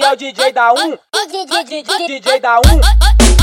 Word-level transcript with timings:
É 0.00 0.12
o 0.12 0.16
DJ 0.16 0.52
da 0.52 0.72
1, 0.72 0.98
DJ 2.06 2.40
da 2.40 2.58
1. 2.58 2.60
Esse 2.60 3.41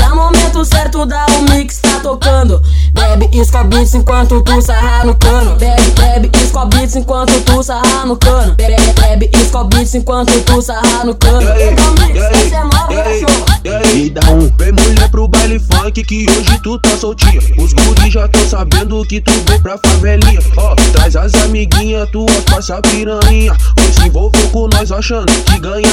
é 0.00 0.12
o 0.12 0.16
momento 0.16 0.64
certo 0.64 1.06
da 1.06 1.26
o 1.26 1.50
mix 1.50 1.78
tá 1.78 2.00
tocando. 2.00 2.60
Bebe 2.92 3.28
escobits 3.32 3.94
enquanto 3.94 4.42
tu 4.42 4.60
sarra 4.60 5.04
no 5.04 5.14
cano. 5.14 5.56
Bebe, 5.56 5.90
bebe 5.92 6.30
escobits 6.42 6.96
enquanto 6.96 7.40
tu 7.42 7.62
sarra 7.62 8.04
no 8.06 8.16
cano. 8.16 8.54
Bebe, 8.56 8.92
bebe 9.00 9.30
escobits 9.34 9.94
enquanto 9.94 10.40
tu 10.42 10.60
sarra 10.60 11.04
no 11.04 11.14
cano. 11.14 11.42
Então, 11.42 11.94
mix, 11.94 12.20
esse 12.20 12.54
é 12.54 12.60
nova, 12.62 12.86
cachorro. 12.88 13.50
E 13.94 14.08
dá 14.10 14.22
um 14.30 14.50
Vem 14.56 14.72
mulher 14.72 15.08
pro 15.10 15.28
baile 15.28 15.58
funk 15.58 16.02
que 16.04 16.26
hoje 16.30 16.58
tu 16.62 16.78
tá 16.78 16.96
soltinha 16.96 17.40
Os 17.58 17.72
guri 17.72 18.10
já 18.10 18.26
tão 18.28 18.48
sabendo 18.48 19.04
que 19.04 19.20
tu 19.20 19.32
vem 19.46 19.60
pra 19.60 19.76
favelinha 19.84 20.40
Ó, 20.56 20.74
traz 20.92 21.14
as 21.14 21.34
amiguinhas 21.34 22.08
tuas, 22.10 22.40
passa 22.48 22.80
piranha 22.82 23.54
se 23.92 24.06
envolveu 24.06 24.48
com 24.50 24.68
nós 24.68 24.92
achando 24.92 25.26
que 25.44 25.58
ganha 25.58 25.90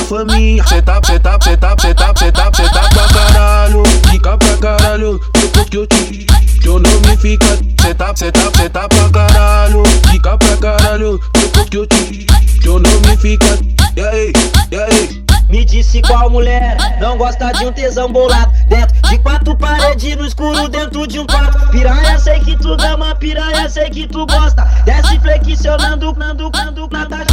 tá, 1.57 1.75
cê 1.77 1.93
tá, 1.93 2.15
cê 2.15 2.31
tá, 2.31 2.51
cê 2.53 2.69
tá 2.69 2.89
pra 2.89 3.07
caralho. 3.07 3.83
Fica 4.09 4.37
pra 4.37 4.57
caralho, 4.57 5.19
depois 5.33 5.69
que 5.69 5.77
eu 5.77 5.87
te 5.87 6.25
Teu 6.61 6.79
nome 6.79 7.17
fica. 7.17 7.57
Tá, 7.97 8.13
cê 8.15 8.31
tá 8.31 8.87
pra 8.87 9.09
caralho. 9.09 9.83
Fica 10.11 10.37
pra 10.37 10.57
caralho, 10.57 11.19
depois 11.33 11.69
que 11.69 11.77
eu 11.77 11.87
te 11.87 12.25
Teu 12.61 12.79
nome 12.79 13.17
fica. 13.17 13.59
E 13.95 14.01
aí, 14.01 14.33
e 14.71 14.75
aí? 14.75 15.27
Me 15.49 15.63
disse 15.63 16.01
qual 16.01 16.29
mulher 16.29 16.77
não 16.99 17.17
gosta 17.17 17.51
de 17.53 17.65
um 17.65 17.71
tesão 17.71 18.11
bolado. 18.11 18.51
Dentro 18.67 18.95
de 19.09 19.17
quatro 19.19 19.55
paredes 19.55 20.17
no 20.17 20.25
escuro 20.25 20.67
dentro 20.67 21.07
de 21.07 21.19
um 21.19 21.25
quarto. 21.25 21.71
Piranha 21.71 22.19
sei 22.19 22.39
que 22.41 22.57
tu 22.57 22.73
ama, 22.73 23.15
piranha 23.15 23.69
sei 23.69 23.89
que 23.89 24.07
tu 24.07 24.25
gosta. 24.25 24.63
Desce 24.83 25.19
flexionando, 25.19 26.13
nando, 26.17 26.51
nando, 26.53 26.89
nada 26.91 27.25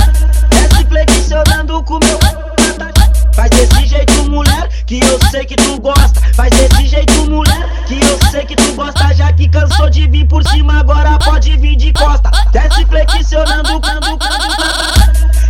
flexionando 0.94 1.82
com 1.82 1.98
meu 1.98 2.18
Faz 3.34 3.50
desse 3.50 3.86
jeito 3.86 4.30
mulher, 4.30 4.68
que 4.86 5.00
eu 5.00 5.18
sei 5.28 5.44
que 5.44 5.56
tu 5.56 5.80
gosta. 5.80 6.20
Faz 6.34 6.50
desse 6.50 6.86
jeito 6.86 7.28
mulher, 7.28 7.84
que 7.84 7.94
eu 7.94 8.30
sei 8.30 8.44
que 8.44 8.54
tu 8.54 8.72
gosta. 8.74 9.12
Já 9.12 9.32
que 9.32 9.48
cansou 9.48 9.90
de 9.90 10.06
vir 10.06 10.24
por 10.28 10.46
cima, 10.48 10.78
agora 10.78 11.18
pode 11.18 11.56
vir 11.56 11.74
de 11.74 11.92
costa. 11.94 12.30
Desce 12.52 12.84
flexionando, 12.84 13.80
nando, 13.80 14.06
nando, 14.06 14.18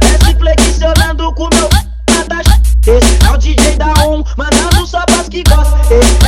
Desce 0.01 0.35
flexionando 0.35 1.33
com 1.35 1.49
meu 1.55 1.69
esse 2.87 3.27
é 3.27 3.31
o 3.31 3.39
DJ 3.39 3.77
da 3.77 3.95
1, 4.07 4.25
mandando 4.37 4.87
só 4.87 5.01
pras 5.07 5.27
que 5.31 5.43
gostam. 5.45 5.81
Esse 5.91 6.24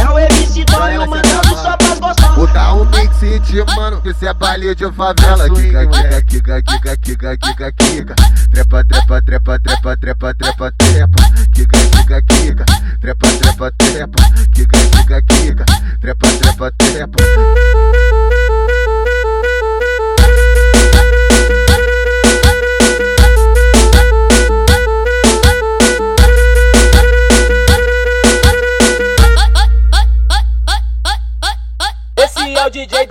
Botar 2.87 2.99
um 2.99 3.31
mix 3.31 3.49
de 3.49 3.65
mano, 3.77 4.01
que 4.01 4.15
cê 4.15 4.27
é 4.27 4.35
baile 4.35 4.75
de 4.75 4.91
favela. 4.93 5.49
Kika, 5.51 5.87
kika, 5.87 6.23
kika, 6.23 6.63
kika, 6.63 6.97
kika, 6.97 7.37
kika, 7.37 7.73
kika. 7.73 8.15
Trepa, 8.53 8.85
trepa, 8.85 9.23
trepa, 9.23 9.59
trepa, 9.59 9.97
trepa, 9.97 10.35
trepa, 10.35 10.73
trepa. 10.73 11.23
Kika, 11.53 11.79
kika, 11.79 12.23
kika. 12.23 12.65
Trepa, 13.01 13.29
trepa, 13.41 13.71
trepa. 13.79 14.26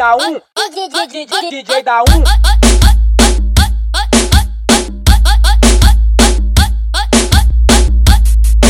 Da 0.05 0.15
1, 0.17 0.39
DJ 1.49 1.81
da 1.81 2.03
1. 2.03 2.23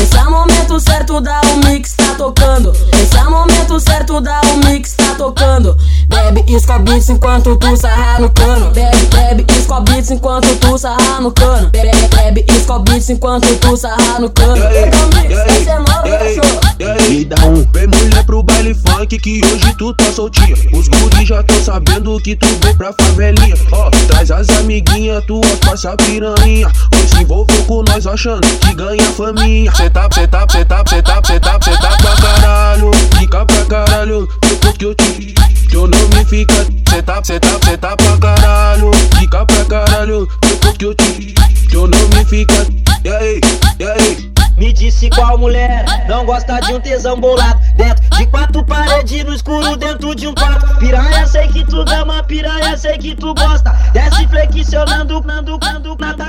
Esse 0.02 0.18
é 0.18 0.22
o 0.22 0.32
momento 0.32 0.80
certo 0.80 1.20
da 1.20 1.42
o 1.42 1.58
mix 1.66 1.94
tá 1.94 2.16
tocando. 2.16 2.72
Esse 2.94 3.18
é 3.18 3.24
o 3.24 3.32
momento 3.32 3.78
certo 3.82 4.22
da 4.22 4.40
o 4.44 4.66
mix 4.66 4.94
tá 4.94 5.14
tocando. 5.16 5.76
Bebe 6.08 6.46
escobits 6.48 7.10
enquanto 7.10 7.58
tu 7.58 7.76
sarra 7.76 8.22
no 8.22 8.30
cano. 8.30 8.72
Bebe, 8.72 9.06
bebe 9.08 9.46
escobits 9.60 10.12
enquanto 10.12 10.56
tu 10.56 10.78
sarra 10.78 11.20
no 11.20 11.34
cano. 11.34 11.70
Bebe, 11.72 12.08
bebe 12.16 12.46
escobits 12.48 13.10
enquanto 13.10 13.54
tu 13.58 13.76
sarra 13.76 14.20
no 14.20 14.30
cano. 14.30 14.56
Esse 14.56 15.70
é 15.70 15.80
nova, 15.80 16.18
cachorro. 16.18 16.66
E 17.10 17.26
dá 17.26 17.44
um 17.46 17.66
Vem 17.72 17.88
mulher 17.88 18.24
pro 18.26 18.44
baile 18.44 18.74
funk 18.74 19.18
que 19.20 19.42
hoje 19.46 19.65
tu 19.78 19.94
tá 19.94 20.12
soltinha. 20.12 20.56
Os 20.74 20.88
guri 20.88 21.26
já 21.26 21.44
tão 21.44 21.64
sabendo 21.64 22.20
que 22.22 22.36
tu 22.36 22.48
vem 22.64 22.76
pra 22.76 22.94
favelinha. 22.94 23.56
Ó, 23.72 23.90
traz 24.08 24.32
as 24.32 24.50
amiguinhas 24.50 25.24
tuas, 25.26 25.60
passa 25.60 25.96
piranha. 25.98 26.72
Hoje 26.94 27.08
se 27.10 27.22
envolveu 27.22 27.64
com 27.66 27.84
nós 27.84 28.08
achando 28.08 28.42
que 28.60 28.74
ganha 28.74 29.04
faminha. 29.14 29.72
Tá, 29.72 29.90
tá, 29.90 30.10
tá, 30.10 30.10
cê 30.10 30.28
tá, 30.28 30.84
cê 30.88 31.02
tá, 31.02 31.22
cê 31.26 31.42
tá 31.42 31.60
pra 31.60 32.16
caralho. 32.16 32.92
Fica 33.18 33.46
pra 33.46 33.66
caralho, 33.66 34.28
depois 34.42 34.78
que 34.78 34.86
eu 34.86 34.96
te 34.96 35.34
Teu 35.70 35.88
nome 35.88 36.26
fica. 36.26 36.66
Cê 36.90 37.02
tá, 37.02 37.22
cê 37.24 37.40
pra 37.40 38.18
caralho. 38.18 38.92
Fica 39.20 39.46
pra 39.46 39.66
caralho, 39.66 40.28
depois 40.42 40.78
que 40.78 40.86
eu 40.86 40.96
te 40.96 41.34
Teu 41.70 41.88
nome 41.88 42.26
fica. 42.26 42.68
E 43.04 43.10
aí, 43.10 43.42
e 43.80 43.84
aí? 43.84 44.36
Me 44.58 44.72
disse 44.72 45.10
qual 45.10 45.38
mulher 45.38 45.85
não 46.08 46.26
gosta 46.26 46.60
de 46.62 46.74
um 46.74 46.80
tesão 46.80 47.20
bolado 47.20 47.60
Dentro 47.76 48.04
de 48.18 48.26
quatro 48.28 48.64
paredes 48.64 49.26
no 49.26 49.34
escuro 49.34 49.76
dentro 49.76 50.16
de 50.16 50.28
um 50.28 50.34
quarto. 50.34 50.78
Piranha 50.80 51.28
sei 51.28 51.48
que 51.50 51.66
tu 51.66 51.84
ama, 51.92 52.24
piranha 52.24 52.78
sei 52.78 52.98
que 52.98 53.14
tu 53.14 53.34
gosta. 53.34 53.72
Desce 53.92 54.26
flexionando, 54.28 55.22
nando, 55.22 55.60
nando, 55.62 55.98
nada. 56.00 56.26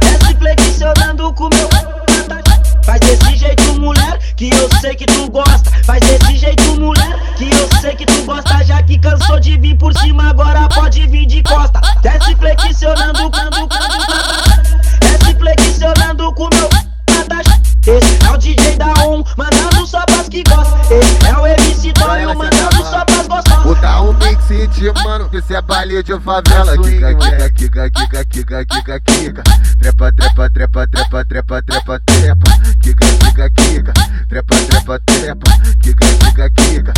Desce 0.00 0.34
flexionando 0.34 1.32
com 1.32 1.48
meu 1.48 1.68
Faz 2.84 3.00
desse 3.00 3.36
jeito 3.36 3.80
mulher, 3.80 4.18
que 4.36 4.50
eu 4.50 4.68
sei 4.78 4.94
que 4.94 5.06
tu 5.06 5.30
gosta. 5.30 5.70
Faz 5.84 6.00
desse 6.00 6.36
jeito 6.36 6.78
mulher, 6.78 7.34
que 7.36 7.44
eu 7.50 7.80
sei 7.80 7.94
que 7.96 8.04
tu 8.04 8.22
gosta. 8.24 8.62
Já 8.62 8.82
que 8.82 8.98
cansou 8.98 9.40
de 9.40 9.56
vir 9.56 9.76
por 9.78 9.96
cima, 9.98 10.28
agora 10.28 10.68
pode 10.68 11.06
vir 11.06 11.24
de 11.24 11.42
costa. 11.42 11.80
Desce 12.02 12.34
flexionando, 12.34 13.30
nando, 13.30 13.43
é 21.26 21.36
o 21.36 21.46
MC 21.46 21.92
Tonho, 21.92 22.34
mandando 22.36 22.84
só 22.84 23.04
pras 23.04 23.26
gostosas. 23.26 23.64
Botar 23.64 24.02
um 24.02 24.14
de 24.74 24.92
mano, 25.04 25.28
que 25.28 25.40
cê 25.42 25.54
é 25.54 25.62
baile 25.62 26.02
de 26.02 26.18
favela. 26.20 26.76
Kika, 26.76 27.14
kika, 27.14 27.50
kika, 27.50 27.90
kika, 27.90 28.24
kika, 28.24 28.64
kika, 28.64 29.00
kika. 29.00 29.42
Trepa, 29.80 30.12
trepa, 30.12 30.50
trepa, 30.50 30.86
trepa, 30.86 31.24
trepa, 31.24 31.62
trepa, 31.62 32.00
trepa. 32.00 32.50
Kika, 32.80 33.06
kika, 33.06 33.50
kika. 33.50 33.92
Trepa, 34.28 34.56
trepa, 34.68 34.98
trepa. 35.06 35.50
Kika, 35.80 36.06
kika, 36.06 36.50
kika. 36.50 36.93